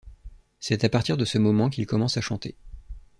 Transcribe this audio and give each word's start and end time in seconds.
C'est 0.59 0.83
à 0.83 0.89
partir 0.89 1.15
de 1.15 1.25
ce 1.25 1.37
moment 1.37 1.69
qu'il 1.69 1.85
commence 1.85 2.17
à 2.17 2.21
chanter. 2.21 2.57